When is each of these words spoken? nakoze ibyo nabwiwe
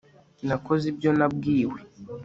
nakoze 0.47 0.83
ibyo 0.91 1.09
nabwiwe 1.17 1.79